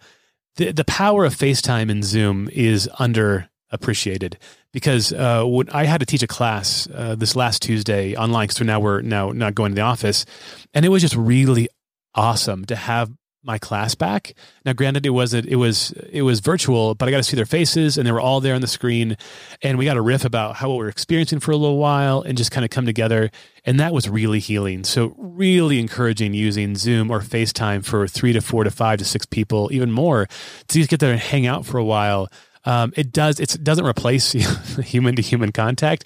[0.55, 4.35] the the power of FaceTime and Zoom is underappreciated
[4.71, 8.61] because uh, when I had to teach a class uh, this last Tuesday online, because
[8.61, 10.25] now we're now not going to the office,
[10.73, 11.67] and it was just really
[12.15, 13.11] awesome to have
[13.45, 14.33] my class back.
[14.65, 17.45] Now, granted, it was it was it was virtual, but I got to see their
[17.45, 19.17] faces, and they were all there on the screen,
[19.61, 22.21] and we got a riff about how what we are experiencing for a little while,
[22.21, 23.29] and just kind of come together,
[23.63, 24.83] and that was really healing.
[24.83, 29.25] So, really encouraging using Zoom or FaceTime for three to four to five to six
[29.25, 30.27] people, even more,
[30.67, 32.29] to just get there and hang out for a while.
[32.65, 34.31] Um, it does it doesn't replace
[34.83, 36.05] human to human contact,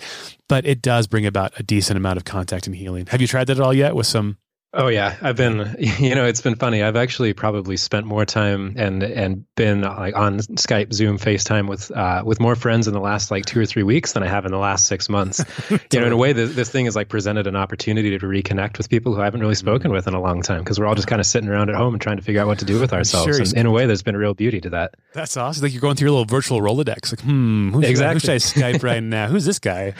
[0.49, 3.05] but it does bring about a decent amount of contact and healing.
[3.07, 4.37] Have you tried that at all yet with some
[4.71, 5.75] Oh yeah, I've been.
[5.99, 6.81] You know, it's been funny.
[6.81, 11.91] I've actually probably spent more time and and been like on Skype, Zoom, FaceTime with
[11.91, 14.45] uh, with more friends in the last like two or three weeks than I have
[14.45, 15.43] in the last six months.
[15.91, 18.77] You know, in a way, this, this thing has like presented an opportunity to reconnect
[18.77, 19.95] with people who I haven't really spoken mm-hmm.
[19.95, 21.93] with in a long time because we're all just kind of sitting around at home
[21.93, 23.25] and trying to figure out what to do with ourselves.
[23.25, 24.95] Sure, and in a way, there's been a real beauty to that.
[25.13, 25.63] That's awesome.
[25.63, 27.11] Like you're going through your little virtual Rolodex.
[27.11, 28.33] Like, hmm, who's exactly.
[28.33, 29.27] Who should I Skype right now?
[29.27, 29.93] Who's this guy?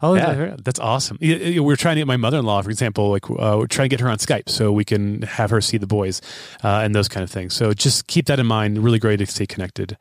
[0.00, 0.56] Oh, yeah.
[0.62, 1.18] that's awesome.
[1.20, 4.11] We're trying to get my mother-in-law, for example, like uh, we're trying to get her
[4.12, 6.20] on Skype so we can have her see the boys
[6.62, 7.54] uh, and those kind of things.
[7.54, 8.78] So just keep that in mind.
[8.78, 9.96] Really great to stay connected.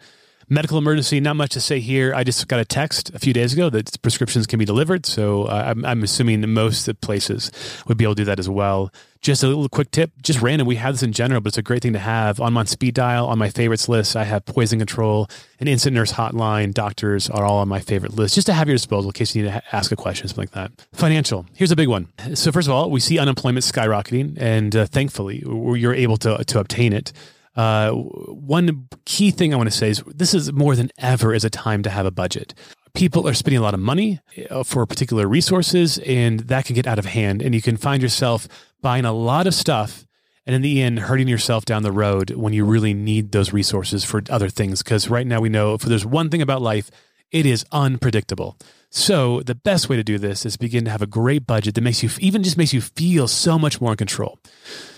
[0.52, 2.14] Medical emergency, not much to say here.
[2.14, 5.06] I just got a text a few days ago that prescriptions can be delivered.
[5.06, 7.52] So uh, I'm, I'm assuming most places
[7.88, 8.92] would be able to do that as well.
[9.22, 10.68] Just a little quick tip, just random.
[10.68, 12.42] We have this in general, but it's a great thing to have.
[12.42, 15.30] On my speed dial, on my favorites list, I have poison control,
[15.62, 18.76] an instant nurse hotline, doctors are all on my favorite list, just to have your
[18.76, 20.86] disposal in case you need to ask a question, something like that.
[20.92, 21.46] Financial.
[21.54, 22.10] Here's a big one.
[22.34, 26.60] So first of all, we see unemployment skyrocketing, and uh, thankfully, you're able to to
[26.60, 27.14] obtain it.
[27.56, 31.44] Uh, one key thing I want to say is this is more than ever is
[31.44, 32.54] a time to have a budget.
[32.94, 36.88] People are spending a lot of money uh, for particular resources, and that can get
[36.88, 37.42] out of hand.
[37.42, 38.48] And you can find yourself
[38.82, 40.06] buying a lot of stuff
[40.46, 44.04] and in the end hurting yourself down the road when you really need those resources
[44.04, 46.90] for other things because right now we know if there's one thing about life
[47.32, 48.58] it is unpredictable
[48.90, 51.82] so the best way to do this is begin to have a great budget that
[51.82, 54.40] makes you even just makes you feel so much more in control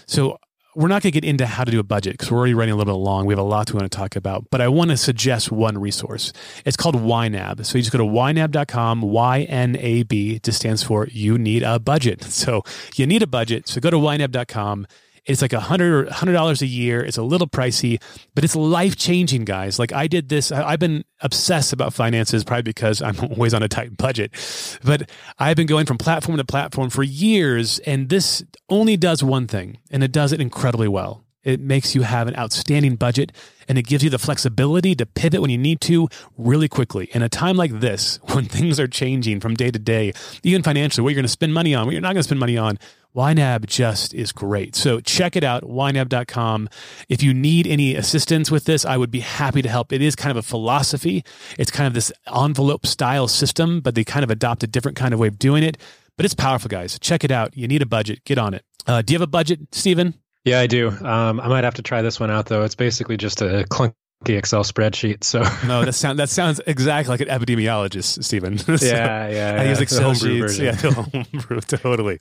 [0.05, 0.37] so
[0.75, 2.73] we're not going to get into how to do a budget because we're already running
[2.73, 3.25] a little bit long.
[3.25, 5.77] We have a lot we want to talk about, but I want to suggest one
[5.77, 6.33] resource.
[6.65, 7.65] It's called YNAB.
[7.65, 9.01] So you just go to ynab.com.
[9.01, 12.23] Y-N-A-B just stands for you need a budget.
[12.43, 12.63] So
[12.95, 13.69] you need a budget.
[13.69, 14.86] So go to ynab.com
[15.25, 17.03] it's like a hundred hundred dollars a year.
[17.03, 18.01] It's a little pricey,
[18.36, 19.79] but it's life changing, guys.
[19.79, 20.51] Like I did this.
[20.51, 24.31] I've been obsessed about finances, probably because I'm always on a tight budget.
[24.83, 25.09] But
[25.39, 29.79] I've been going from platform to platform for years, and this only does one thing,
[29.91, 31.23] and it does it incredibly well.
[31.43, 33.33] It makes you have an outstanding budget
[33.67, 36.07] and it gives you the flexibility to pivot when you need to
[36.38, 37.09] really quickly.
[37.13, 41.03] In a time like this, when things are changing from day to day, even financially,
[41.03, 42.79] what you're going to spend money on, what you're not going to spend money on,
[43.15, 44.76] YNAB just is great.
[44.76, 46.69] So check it out, ynab.com.
[47.10, 49.93] If you need any assistance with this, I would be happy to help.
[49.93, 51.23] It is kind of a philosophy.
[51.58, 55.13] It's kind of this envelope style system, but they kind of adopt a different kind
[55.13, 55.78] of way of doing it.
[56.17, 56.99] But it's powerful, guys.
[56.99, 57.56] Check it out.
[57.56, 58.23] You need a budget.
[58.23, 58.63] Get on it.
[58.86, 60.13] Uh, do you have a budget, Stephen?
[60.45, 60.89] Yeah, I do.
[60.89, 62.63] Um, I might have to try this one out, though.
[62.63, 63.93] It's basically just a clunky
[64.30, 65.23] Excel spreadsheet.
[65.23, 68.58] So no, that sounds that sounds exactly like an epidemiologist, Stephen.
[68.58, 70.58] so yeah, yeah, I use Excel sheets.
[70.58, 70.65] Version.
[70.65, 72.19] Yeah, homebrew, totally.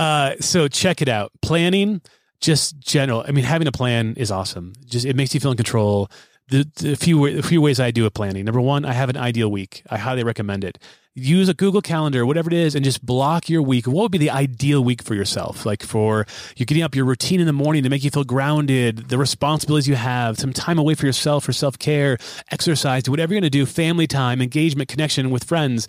[0.00, 1.30] Uh, so check it out.
[1.42, 2.00] Planning,
[2.40, 3.22] just general.
[3.28, 4.72] I mean, having a plan is awesome.
[4.86, 6.08] Just it makes you feel in control.
[6.48, 8.46] The, the few the few ways I do a planning.
[8.46, 9.82] Number one, I have an ideal week.
[9.90, 10.78] I highly recommend it.
[11.14, 13.86] Use a Google Calendar, whatever it is, and just block your week.
[13.86, 15.66] What would be the ideal week for yourself?
[15.66, 19.10] Like for you getting up your routine in the morning to make you feel grounded,
[19.10, 22.16] the responsibilities you have, some time away for yourself for self care,
[22.50, 25.86] exercise, whatever you're going to do, family time, engagement, connection with friends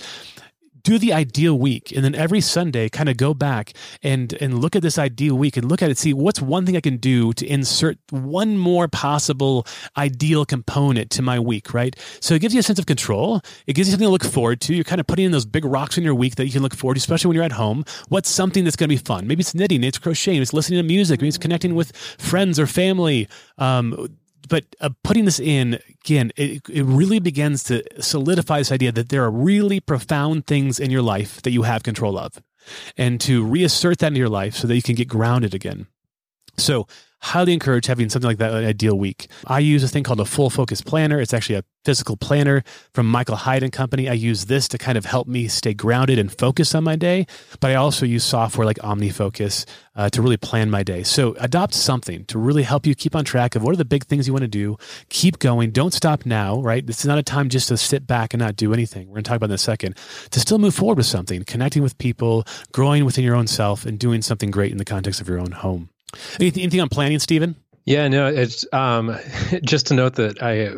[0.84, 4.76] do the ideal week and then every sunday kind of go back and and look
[4.76, 7.34] at this ideal week and look at it see what's one thing i can do
[7.34, 9.65] to insert one more possible
[9.98, 11.96] ideal component to my week right?
[12.20, 13.41] So it gives you a sense of control.
[13.67, 14.74] It gives you something to look forward to.
[14.74, 16.76] You're kind of putting in those big rocks in your week that you can look
[16.76, 17.84] forward to especially when you're at home.
[18.10, 19.28] What's something that's going to be fun?
[19.28, 22.67] Maybe it's knitting it's crocheting it's listening to music maybe it's connecting with friends or
[22.67, 23.28] family.
[23.58, 24.17] Um,
[24.52, 29.08] but uh, putting this in again, it, it really begins to solidify this idea that
[29.08, 32.44] there are really profound things in your life that you have control of,
[32.98, 35.88] and to reassert that in your life so that you can get grounded again.
[36.58, 36.86] So
[37.22, 39.28] highly encourage having something like that an ideal week.
[39.48, 41.20] I use a thing called a full focus planner.
[41.22, 44.10] It's actually a physical planner from Michael Hyatt and Company.
[44.10, 47.28] I use this to kind of help me stay grounded and focused on my day.
[47.60, 51.04] But I also use software like OmniFocus uh, to really plan my day.
[51.04, 54.06] So adopt something to really help you keep on track of what are the big
[54.06, 54.78] things you want to do.
[55.10, 55.72] Keep going.
[55.72, 56.86] Don't stop now, right?
[56.86, 59.08] This is not a time just to sit back and not do anything.
[59.08, 59.98] We're going to talk about in a second.
[60.32, 64.00] To still move forward with something, connecting with people, growing within your own self, and
[64.00, 65.90] doing something great in the context of your own home.
[66.39, 67.56] Anything, anything on planning, Stephen?
[67.86, 69.17] Yeah, no, it's um,
[69.63, 70.69] just to note that I,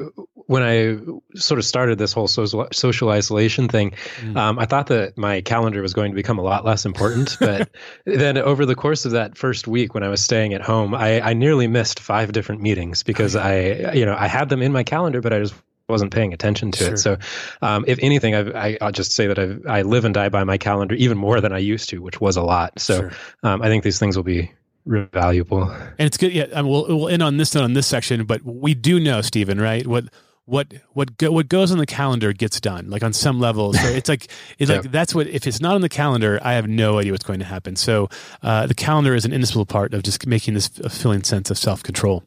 [0.47, 0.97] when I
[1.37, 4.37] sort of started this whole social, social isolation thing, mm.
[4.37, 7.37] um, I thought that my calendar was going to become a lot less important.
[7.43, 7.69] But
[8.05, 11.21] then over the course of that first week when I was staying at home, I,
[11.21, 13.41] I nearly missed five different meetings because oh.
[13.41, 15.53] I, you know, I had them in my calendar, but I just
[15.89, 16.93] wasn't paying attention to sure.
[16.93, 16.97] it.
[16.97, 17.17] So,
[17.61, 20.43] um, if anything, I've, I, will just say that I've, i live and die by
[20.45, 22.79] my calendar even more than I used to, which was a lot.
[22.79, 23.11] So, sure.
[23.43, 24.51] um, I think these things will be
[24.85, 25.69] valuable.
[25.69, 26.33] And it's good.
[26.33, 28.99] Yeah, I mean, we'll we'll end on this note on this section, but we do
[28.99, 29.85] know, Stephen, right?
[29.85, 30.05] What
[30.45, 32.89] what what go, what goes on the calendar gets done.
[32.89, 34.27] Like on some level, so it's like
[34.59, 37.23] it's like that's what if it's not on the calendar, I have no idea what's
[37.23, 37.75] going to happen.
[37.75, 38.09] So
[38.41, 41.83] uh, the calendar is an indispensable part of just making this feeling sense of self
[41.83, 42.23] control.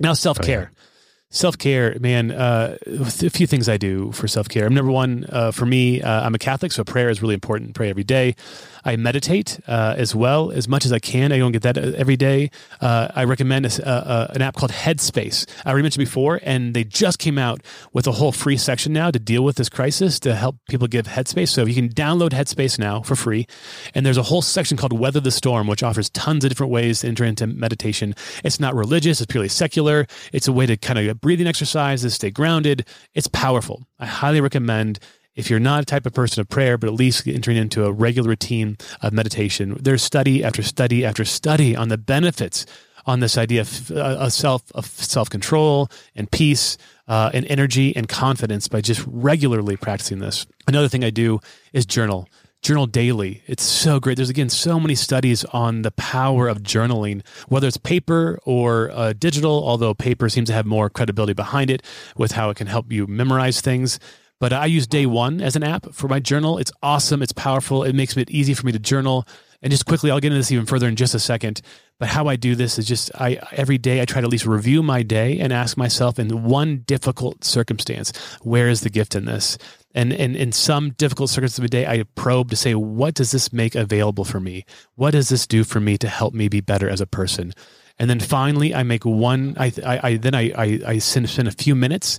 [0.00, 0.72] Now, self care.
[0.72, 0.84] Oh, yeah
[1.30, 2.30] self care, man.
[2.30, 4.68] Uh, a few things I do for self care.
[4.70, 7.74] Number one, uh, for me, uh, I'm a Catholic, so prayer is really important.
[7.74, 8.34] Pray every day.
[8.84, 11.32] I meditate uh, as well as much as I can.
[11.32, 12.50] I don't get that uh, every day.
[12.80, 15.46] Uh, I recommend a, an app called Headspace.
[15.64, 17.60] I already mentioned before, and they just came out
[17.92, 21.06] with a whole free section now to deal with this crisis to help people give
[21.06, 21.48] Headspace.
[21.48, 23.46] So you can download Headspace now for free,
[23.94, 27.00] and there's a whole section called Weather the Storm, which offers tons of different ways
[27.00, 28.14] to enter into meditation.
[28.42, 30.06] It's not religious; it's purely secular.
[30.32, 32.86] It's a way to kind of breathing exercises, stay grounded.
[33.14, 33.86] It's powerful.
[33.98, 34.98] I highly recommend
[35.34, 37.92] if you're not a type of person of prayer, but at least entering into a
[37.92, 42.66] regular routine of meditation, there's study after study after study on the benefits
[43.06, 46.76] on this idea of, uh, self of self control and peace
[47.06, 50.46] uh, and energy and confidence by just regularly practicing this.
[50.66, 51.40] Another thing I do
[51.72, 52.28] is journal.
[52.60, 53.42] Journal daily.
[53.46, 54.16] It's so great.
[54.16, 59.12] There's again so many studies on the power of journaling, whether it's paper or uh,
[59.12, 61.82] digital, although paper seems to have more credibility behind it
[62.16, 64.00] with how it can help you memorize things.
[64.40, 66.58] But I use Day One as an app for my journal.
[66.58, 67.22] It's awesome.
[67.22, 67.84] It's powerful.
[67.84, 69.26] It makes it easy for me to journal.
[69.62, 71.62] And just quickly, I'll get into this even further in just a second.
[71.98, 74.46] But how I do this is just I every day I try to at least
[74.46, 79.24] review my day and ask myself in one difficult circumstance, where is the gift in
[79.24, 79.58] this?
[79.94, 83.32] And, and in some difficult circumstances of the day, I probe to say, what does
[83.32, 84.64] this make available for me?
[84.94, 87.52] What does this do for me to help me be better as a person?
[87.98, 89.54] And then finally I make one.
[89.58, 92.18] I, I, I then I, I, I spend, spend a few minutes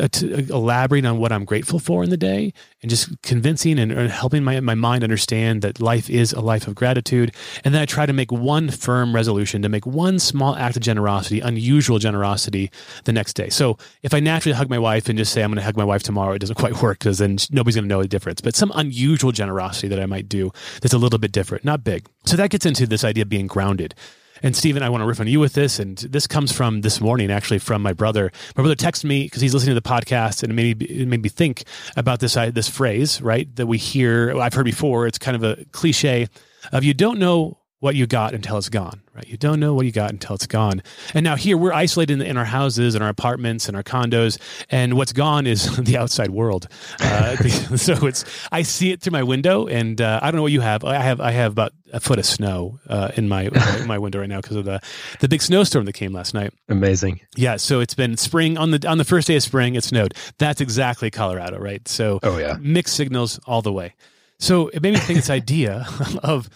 [0.00, 3.78] uh, to, to elaborating on what I'm grateful for in the day, and just convincing
[3.78, 7.34] and, and helping my my mind understand that life is a life of gratitude.
[7.64, 10.82] And then I try to make one firm resolution to make one small act of
[10.82, 12.70] generosity, unusual generosity,
[13.04, 13.48] the next day.
[13.48, 15.84] So if I naturally hug my wife and just say I'm going to hug my
[15.84, 18.40] wife tomorrow, it doesn't quite work because then nobody's going to know the difference.
[18.40, 22.06] But some unusual generosity that I might do that's a little bit different, not big.
[22.26, 23.94] So that gets into this idea of being grounded.
[24.42, 25.78] And Stephen, I want to riff on you with this.
[25.78, 28.30] And this comes from this morning, actually, from my brother.
[28.56, 31.08] My brother texted me because he's listening to the podcast, and it made me, it
[31.08, 31.64] made me think
[31.96, 33.54] about this this phrase, right?
[33.56, 35.06] That we hear, I've heard before.
[35.06, 36.28] It's kind of a cliche
[36.72, 39.28] of you don't know what you got until it's gone, right?
[39.28, 40.82] You don't know what you got until it's gone.
[41.12, 44.38] And now here we're isolated in, in our houses and our apartments and our condos,
[44.70, 46.68] and what's gone is the outside world.
[47.00, 47.36] Uh,
[47.76, 50.62] so it's I see it through my window, and uh, I don't know what you
[50.62, 50.84] have.
[50.84, 53.44] I have I have about a foot of snow uh, in my
[53.78, 54.80] in my window right now because of the
[55.20, 56.54] the big snowstorm that came last night.
[56.68, 57.20] Amazing.
[57.36, 57.56] Yeah.
[57.56, 59.74] So it's been spring on the on the first day of spring.
[59.74, 60.14] It snowed.
[60.38, 61.86] That's exactly Colorado, right?
[61.86, 63.94] So oh yeah, mixed signals all the way.
[64.38, 65.86] So it made me think this idea
[66.22, 66.48] of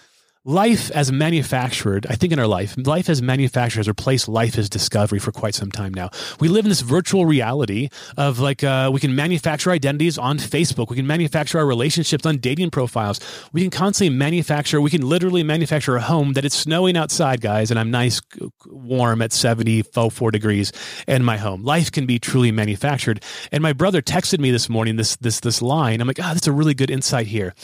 [0.47, 4.71] life as manufactured, I think in our life, life as manufactured has replaced life as
[4.71, 6.09] discovery for quite some time now.
[6.41, 10.89] We live in this virtual reality of like, uh, we can manufacture identities on Facebook.
[10.89, 13.21] We can manufacture our relationships on dating profiles.
[13.53, 17.71] We can constantly manufacture, we can literally manufacture a home that it's snowing outside, guys,
[17.71, 18.23] and I'm nice,
[18.67, 20.73] warm at 74 degrees
[21.07, 21.65] in my home.
[21.65, 23.23] Life can be truly manufactured.
[23.53, 26.01] And my brother texted me this morning, this, this, this line.
[26.01, 27.55] I'm like, ah, oh, that's a really good insight here.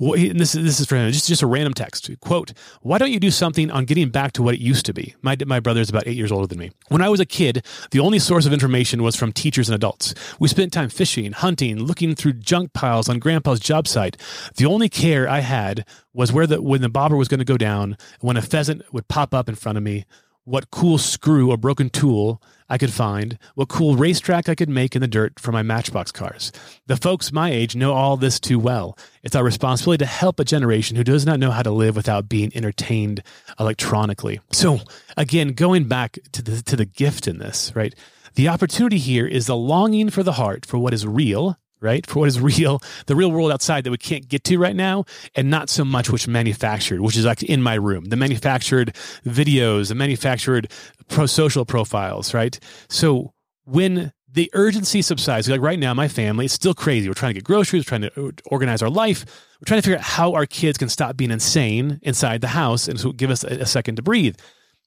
[0.00, 3.20] Well, this, this is for him, just, just a random text quote, why don't you
[3.20, 5.14] do something on getting back to what it used to be?
[5.22, 6.72] My, my brother is about eight years older than me.
[6.88, 10.14] When I was a kid, the only source of information was from teachers and adults.
[10.40, 14.16] We spent time fishing, hunting, looking through junk piles on grandpa's job site.
[14.56, 17.56] The only care I had was where the, when the bobber was going to go
[17.56, 20.04] down, when a pheasant would pop up in front of me,
[20.44, 24.94] what cool screw or broken tool I could find, what cool racetrack I could make
[24.94, 26.50] in the dirt for my Matchbox cars.
[26.86, 28.96] The folks my age know all this too well.
[29.22, 32.28] It's our responsibility to help a generation who does not know how to live without
[32.28, 33.22] being entertained
[33.60, 34.40] electronically.
[34.50, 34.80] So,
[35.16, 37.94] again, going back to the, to the gift in this, right?
[38.34, 42.04] The opportunity here is the longing for the heart for what is real right?
[42.14, 45.04] For what is real, the real world outside that we can't get to right now,
[45.34, 48.94] and not so much which manufactured, which is like in my room, the manufactured
[49.24, 50.72] videos, the manufactured
[51.08, 52.58] pro social profiles, right?
[52.88, 53.32] So
[53.64, 57.08] when the urgency subsides, like right now, my family is still crazy.
[57.08, 59.24] We're trying to get groceries, we're trying to organize our life.
[59.60, 62.88] We're trying to figure out how our kids can stop being insane inside the house
[62.88, 64.36] and so give us a, second to breathe.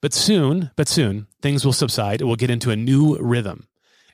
[0.02, 2.22] But soon, but soon, things will subside.
[2.22, 3.68] We'll get into a new rhythm.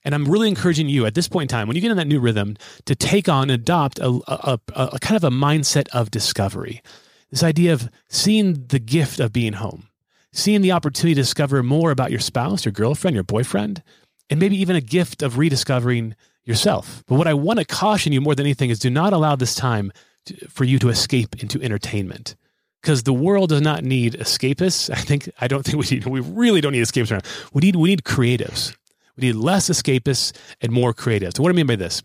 [0.05, 2.07] And I'm really encouraging you at this point in time, when you get in that
[2.07, 6.11] new rhythm, to take on, adopt a, a, a, a kind of a mindset of
[6.11, 6.81] discovery.
[7.31, 9.87] This idea of seeing the gift of being home,
[10.31, 13.81] seeing the opportunity to discover more about your spouse, your girlfriend, your boyfriend,
[14.29, 17.03] and maybe even a gift of rediscovering yourself.
[17.07, 19.55] But what I want to caution you more than anything is do not allow this
[19.55, 19.91] time
[20.25, 22.35] to, for you to escape into entertainment
[22.81, 24.89] because the world does not need escapists.
[24.93, 26.05] I think I don't think we need.
[26.05, 27.11] We really don't need escapists.
[27.11, 27.25] Around.
[27.53, 28.75] We need we need creatives.
[29.17, 31.37] We need less escapists and more creatives.
[31.37, 32.01] So, what do I mean by this?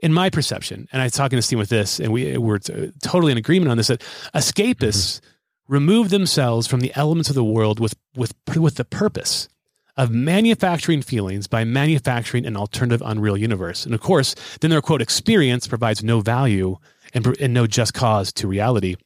[0.00, 2.58] In my perception, and I was talking to Steve with this, and we were
[3.02, 4.00] totally in agreement on this, that
[4.34, 5.72] escapists mm-hmm.
[5.72, 9.48] remove themselves from the elements of the world with, with, with the purpose
[9.96, 13.84] of manufacturing feelings by manufacturing an alternative unreal universe.
[13.84, 16.78] And of course, then their quote experience provides no value
[17.14, 18.96] and, and no just cause to reality.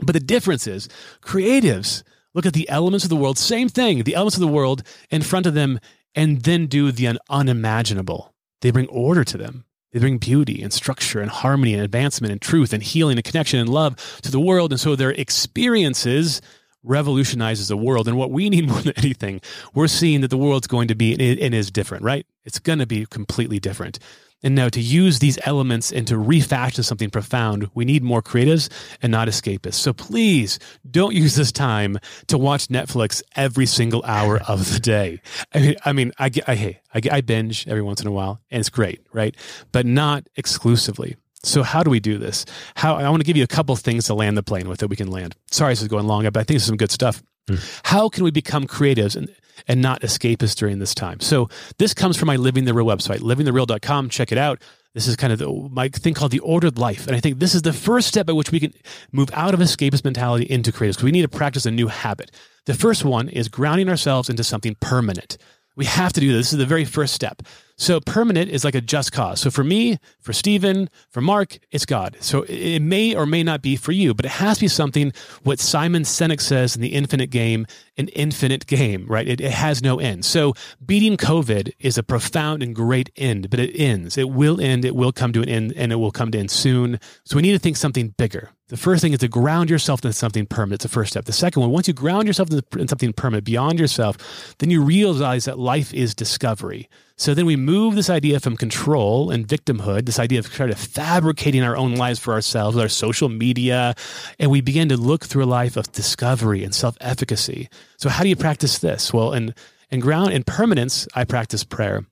[0.00, 0.88] But the difference is
[1.22, 2.02] creatives
[2.32, 5.22] look at the elements of the world, same thing, the elements of the world in
[5.22, 5.78] front of them
[6.14, 8.34] and then do the un- unimaginable.
[8.60, 9.64] They bring order to them.
[9.92, 13.60] They bring beauty and structure and harmony and advancement and truth and healing and connection
[13.60, 14.72] and love to the world.
[14.72, 16.40] And so their experiences
[16.82, 18.08] revolutionizes the world.
[18.08, 19.40] And what we need more than anything,
[19.72, 22.26] we're seeing that the world's going to be and is different, right?
[22.44, 23.98] It's going to be completely different.
[24.44, 28.68] And now to use these elements and to refashion something profound, we need more creatives
[29.02, 29.74] and not escapists.
[29.74, 35.20] So please don't use this time to watch Netflix every single hour of the day.
[35.52, 38.40] I mean, I mean, I, I, hey, I, I binge every once in a while
[38.50, 39.34] and it's great, right?
[39.72, 41.16] But not exclusively.
[41.42, 42.44] So how do we do this?
[42.74, 44.88] How I want to give you a couple things to land the plane with that
[44.88, 45.34] we can land.
[45.50, 47.22] Sorry, this is going long, but I think this is some good stuff.
[47.48, 47.80] Mm.
[47.84, 49.28] How can we become creatives and
[49.68, 51.20] and not escapists during this time.
[51.20, 54.08] So this comes from my Living the Real website, livingthereal.com.
[54.10, 54.60] Check it out.
[54.94, 57.06] This is kind of the, my thing called the ordered life.
[57.06, 58.72] And I think this is the first step by which we can
[59.10, 61.02] move out of escapist mentality into creatives.
[61.02, 62.30] We need to practice a new habit.
[62.66, 65.36] The first one is grounding ourselves into something permanent.
[65.76, 66.46] We have to do this.
[66.46, 67.42] This is the very first step.
[67.76, 69.40] So permanent is like a just cause.
[69.40, 72.16] So for me, for Stephen, for Mark, it's God.
[72.20, 75.12] So it may or may not be for you, but it has to be something
[75.42, 79.26] what Simon Sinek says in the infinite game, an infinite game, right?
[79.26, 80.24] It, it has no end.
[80.24, 84.16] So beating COVID is a profound and great end, but it ends.
[84.16, 84.84] It will end.
[84.84, 87.00] It will come to an end and it will come to an end soon.
[87.24, 88.50] So we need to think something bigger.
[88.74, 90.78] The first thing is to ground yourself in something permanent.
[90.78, 91.26] It's the first step.
[91.26, 95.44] The second one, once you ground yourself in something permanent beyond yourself, then you realize
[95.44, 96.88] that life is discovery.
[97.16, 100.78] So then we move this idea from control and victimhood, this idea of kind of
[100.80, 103.94] fabricating our own lives for ourselves with our social media,
[104.40, 107.68] and we begin to look through a life of discovery and self efficacy.
[107.98, 109.12] So how do you practice this?
[109.12, 109.54] Well, in,
[109.92, 112.04] in ground in permanence, I practice prayer.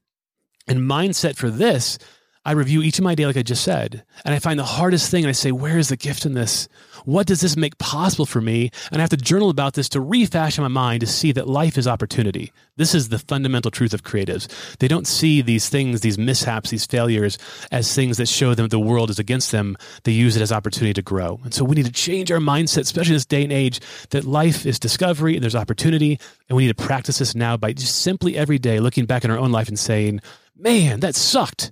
[0.68, 1.98] And mindset for this
[2.44, 5.12] I review each of my day, like I just said, and I find the hardest
[5.12, 6.68] thing and I say, where is the gift in this?
[7.04, 8.70] What does this make possible for me?
[8.90, 11.78] And I have to journal about this to refashion my mind to see that life
[11.78, 12.52] is opportunity.
[12.76, 14.48] This is the fundamental truth of creatives.
[14.78, 17.38] They don't see these things, these mishaps, these failures
[17.70, 19.76] as things that show them the world is against them.
[20.02, 21.38] They use it as opportunity to grow.
[21.44, 24.24] And so we need to change our mindset, especially in this day and age, that
[24.24, 26.18] life is discovery and there's opportunity.
[26.48, 29.30] And we need to practice this now by just simply every day looking back in
[29.30, 30.20] our own life and saying,
[30.56, 31.70] man, that sucked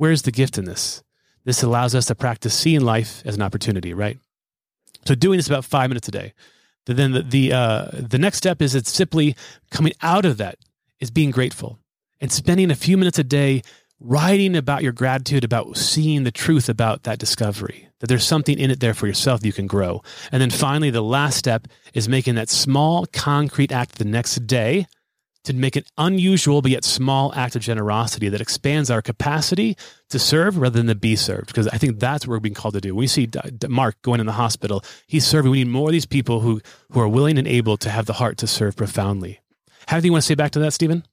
[0.00, 1.02] Where's the gift in this?
[1.44, 4.18] This allows us to practice seeing life as an opportunity, right?
[5.04, 6.32] So, doing this about five minutes a day.
[6.86, 9.36] then the the, uh, the next step is it's simply
[9.70, 10.56] coming out of that
[11.00, 11.78] is being grateful
[12.18, 13.60] and spending a few minutes a day
[14.00, 18.70] writing about your gratitude about seeing the truth about that discovery that there's something in
[18.70, 20.00] it there for yourself you can grow
[20.32, 24.86] and then finally the last step is making that small concrete act the next day
[25.44, 29.76] to make an unusual but yet small act of generosity that expands our capacity
[30.10, 31.46] to serve rather than to be served.
[31.46, 32.94] Because I think that's what we're being called to do.
[32.94, 33.28] We see
[33.68, 35.50] Mark going in the hospital, he's serving.
[35.50, 36.60] We need more of these people who,
[36.90, 39.40] who are willing and able to have the heart to serve profoundly.
[39.86, 41.04] How do you want to say back to that, Stephen?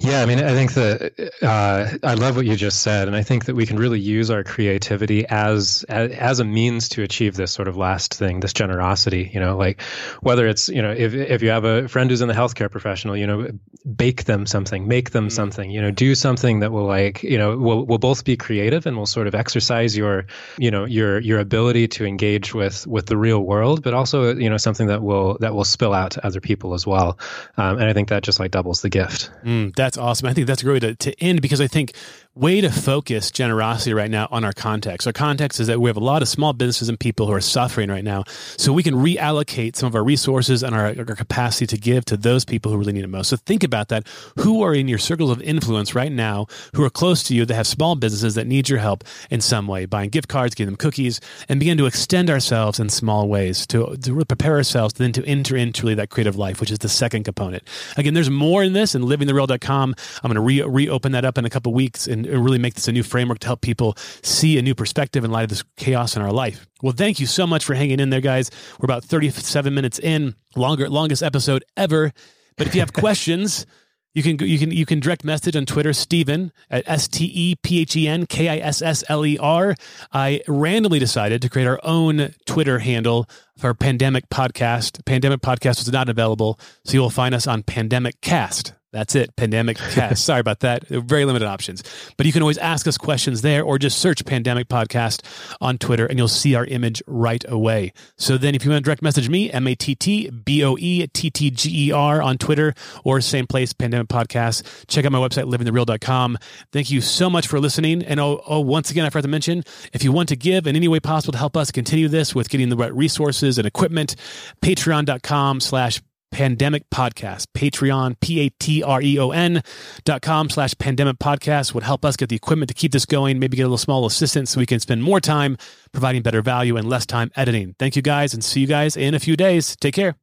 [0.00, 3.22] Yeah, I mean, I think that uh, I love what you just said, and I
[3.22, 7.34] think that we can really use our creativity as, as, as a means to achieve
[7.34, 9.30] this sort of last thing, this generosity.
[9.32, 9.80] You know, like
[10.20, 13.16] whether it's you know if if you have a friend who's in the healthcare professional,
[13.16, 13.48] you know,
[13.96, 15.34] bake them something, make them mm-hmm.
[15.34, 18.86] something, you know, do something that will like you know will will both be creative
[18.86, 20.26] and will sort of exercise your
[20.58, 24.50] you know your your ability to engage with with the real world, but also you
[24.50, 27.18] know something that will that will spill out to other people as well.
[27.56, 29.30] Um, and I think that just like doubles the gift.
[29.44, 30.28] Mm, that's awesome.
[30.28, 31.94] I think that's a great way to, to end because I think
[32.34, 35.06] way to focus generosity right now on our context.
[35.06, 37.42] Our context is that we have a lot of small businesses and people who are
[37.42, 38.24] suffering right now.
[38.56, 42.16] So we can reallocate some of our resources and our, our capacity to give to
[42.16, 43.28] those people who really need it most.
[43.28, 44.06] So think about that.
[44.38, 47.54] Who are in your circles of influence right now who are close to you that
[47.54, 50.76] have small businesses that need your help in some way, buying gift cards, giving them
[50.76, 51.20] cookies,
[51.50, 55.54] and begin to extend ourselves in small ways to, to prepare ourselves then to enter
[55.54, 57.62] into really that creative life, which is the second component.
[57.98, 59.94] Again, there's more in this in livingthereal.com.
[60.22, 62.74] I'm going to re- reopen that up in a couple weeks and and really make
[62.74, 65.64] this a new framework to help people see a new perspective in light of this
[65.76, 66.66] chaos in our life.
[66.82, 68.50] Well, thank you so much for hanging in there, guys.
[68.78, 72.12] We're about 37 minutes in, longer, longest episode ever.
[72.56, 73.66] But if you have questions,
[74.14, 77.54] you can you can you can direct message on Twitter, Stephen at S T E
[77.62, 79.74] P H E N K I S S L E R.
[80.12, 85.04] I randomly decided to create our own Twitter handle for Pandemic Podcast.
[85.06, 88.74] Pandemic Podcast was not available, so you will find us on Pandemic Cast.
[88.92, 89.34] That's it.
[89.36, 90.24] Pandemic Cast.
[90.24, 90.86] Sorry about that.
[90.86, 91.82] Very limited options.
[92.16, 95.22] But you can always ask us questions there or just search Pandemic Podcast
[95.60, 97.92] on Twitter and you'll see our image right away.
[98.18, 100.76] So then if you want to direct message me, M A T T B O
[100.78, 102.74] E T T G E R on Twitter
[103.04, 106.38] or same place, Pandemic Podcast, check out my website, livingthereal.com.
[106.72, 108.02] Thank you so much for listening.
[108.02, 110.76] And oh, oh, once again, I forgot to mention, if you want to give in
[110.76, 114.16] any way possible to help us continue this with getting the right resources and equipment,
[114.62, 116.00] patreon.com slash
[116.32, 117.46] pandemic podcast.
[117.54, 119.62] Patreon p-a-t-r-e-o-n
[120.04, 123.38] dot com slash pandemic podcast would help us get the equipment to keep this going
[123.38, 125.56] maybe get a little small assistance so we can spend more time
[125.92, 127.74] providing better value and less time editing.
[127.78, 129.76] Thank you guys and see you guys in a few days.
[129.76, 130.16] Take care